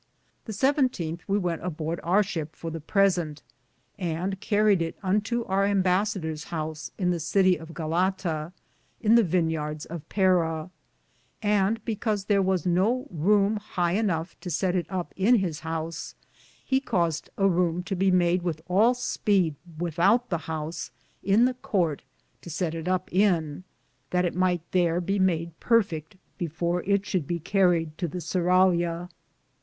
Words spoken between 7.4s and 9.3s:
of Gallata, in the